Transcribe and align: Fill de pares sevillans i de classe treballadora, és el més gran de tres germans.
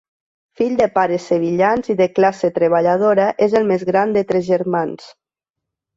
Fill 0.59 0.71
de 0.79 0.87
pares 0.95 1.27
sevillans 1.31 1.91
i 1.95 1.97
de 2.01 2.09
classe 2.19 2.51
treballadora, 2.57 3.29
és 3.49 3.55
el 3.61 3.69
més 3.73 3.89
gran 3.91 4.17
de 4.17 4.25
tres 4.33 4.49
germans. 4.49 5.07